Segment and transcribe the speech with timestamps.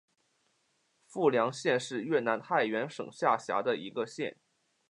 [1.05, 4.35] 富良县是越南太原省下辖的一个县。